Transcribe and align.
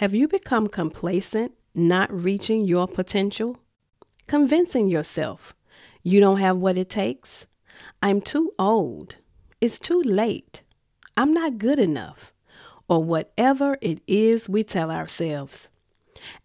Have 0.00 0.12
you 0.12 0.28
become 0.28 0.66
complacent, 0.66 1.52
not 1.74 2.12
reaching 2.12 2.66
your 2.66 2.86
potential? 2.86 3.56
Convincing 4.26 4.88
yourself 4.88 5.54
you 6.02 6.20
don't 6.20 6.38
have 6.38 6.58
what 6.58 6.76
it 6.76 6.90
takes? 6.90 7.46
I'm 8.02 8.20
too 8.20 8.52
old. 8.58 9.16
It's 9.58 9.78
too 9.78 10.02
late. 10.02 10.60
I'm 11.16 11.32
not 11.32 11.56
good 11.56 11.78
enough. 11.78 12.34
Or 12.88 13.02
whatever 13.02 13.78
it 13.80 14.02
is 14.06 14.50
we 14.50 14.62
tell 14.62 14.90
ourselves. 14.90 15.70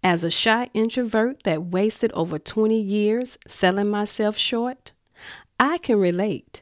As 0.02 0.24
a 0.24 0.32
shy 0.32 0.70
introvert 0.74 1.44
that 1.44 1.66
wasted 1.66 2.14
over 2.14 2.40
20 2.40 2.80
years 2.80 3.38
selling 3.46 3.90
myself 3.90 4.38
short, 4.38 4.94
I 5.60 5.78
can 5.78 6.00
relate. 6.00 6.62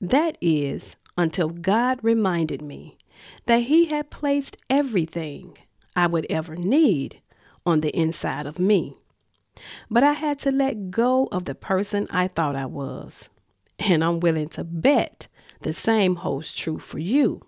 That 0.00 0.36
is, 0.40 0.96
until 1.16 1.50
God 1.50 2.00
reminded 2.02 2.60
me 2.60 2.98
that 3.46 3.62
He 3.62 3.86
had 3.86 4.10
placed 4.10 4.56
everything 4.68 5.56
I 5.96 6.08
would 6.08 6.26
ever 6.28 6.56
need 6.56 7.20
on 7.64 7.80
the 7.80 7.96
inside 7.96 8.46
of 8.46 8.58
me. 8.58 8.96
But 9.88 10.02
I 10.02 10.12
had 10.12 10.40
to 10.40 10.50
let 10.50 10.90
go 10.90 11.28
of 11.30 11.44
the 11.44 11.54
person 11.54 12.08
I 12.10 12.26
thought 12.26 12.56
I 12.56 12.66
was. 12.66 13.28
And 13.78 14.02
I'm 14.02 14.18
willing 14.20 14.48
to 14.50 14.64
bet 14.64 15.28
the 15.62 15.72
same 15.72 16.16
holds 16.16 16.52
true 16.52 16.78
for 16.78 16.98
you. 16.98 17.42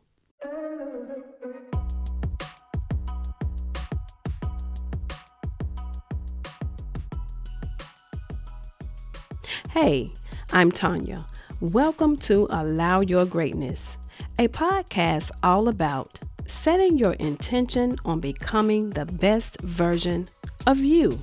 Hey, 9.70 10.12
I'm 10.52 10.70
Tonya. 10.70 11.26
Welcome 11.60 12.16
to 12.18 12.46
Allow 12.50 13.00
Your 13.00 13.26
Greatness, 13.26 13.96
a 14.38 14.48
podcast 14.48 15.30
all 15.42 15.68
about 15.68 16.20
setting 16.46 16.98
your 16.98 17.14
intention 17.14 17.96
on 18.04 18.20
becoming 18.20 18.90
the 18.90 19.06
best 19.06 19.60
version 19.60 20.28
of 20.66 20.78
you, 20.78 21.22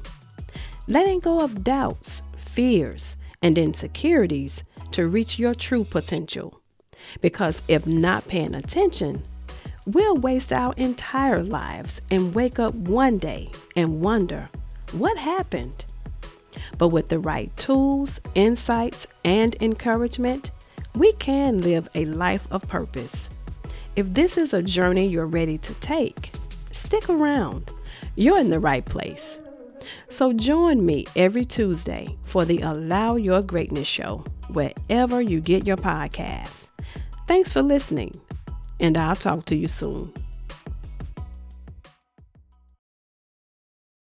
letting 0.88 1.20
go 1.20 1.40
of 1.40 1.64
doubts, 1.64 2.22
fears, 2.36 3.18
and 3.42 3.58
insecurities 3.58 4.64
to 4.92 5.08
reach 5.08 5.40
your 5.40 5.54
true 5.54 5.84
potential. 5.84 6.62
Because 7.22 7.62
if 7.68 7.86
not 7.86 8.28
paying 8.28 8.56
attention, 8.56 9.24
we'll 9.86 10.16
waste 10.16 10.54
our 10.54 10.74
entire 10.76 11.44
lives 11.44 12.02
and 12.10 12.34
wake 12.34 12.60
up 12.60 12.74
one 12.74 13.18
day 13.18 13.50
and 13.76 14.02
wonder 14.02 14.50
what 14.94 15.18
happened. 15.18 15.86
But 16.78 16.90
with 16.90 17.10
the 17.10 17.20
right 17.20 17.56
tools, 17.58 18.20
insights, 18.36 19.08
and 19.26 19.56
encouragement, 19.62 20.52
we 20.96 21.12
can 21.14 21.62
live 21.62 21.90
a 21.96 22.06
life 22.06 22.48
of 22.52 22.68
purpose. 22.68 23.30
If 23.96 24.14
this 24.14 24.38
is 24.38 24.54
a 24.54 24.62
journey 24.64 25.08
you're 25.08 25.28
ready 25.28 25.58
to 25.60 25.74
take, 25.76 26.32
stick 26.72 27.10
around. 27.10 27.72
You're 28.16 28.40
in 28.40 28.50
the 28.50 28.60
right 28.60 28.84
place. 28.84 29.38
So 30.10 30.34
join 30.34 30.86
me 30.86 31.06
every 31.16 31.46
Tuesday 31.46 32.18
for 32.24 32.46
the 32.46 32.60
Allow 32.60 33.18
Your 33.18 33.42
Greatness 33.42 33.88
Show, 33.88 34.26
wherever 34.50 35.22
you 35.22 35.42
get 35.42 35.68
your 35.68 35.78
podcasts. 35.78 36.68
Thanks 37.28 37.52
for 37.52 37.62
listening, 37.62 38.20
and 38.80 38.98
I'll 38.98 39.16
talk 39.16 39.46
to 39.46 39.56
you 39.56 39.68
soon. 39.68 40.14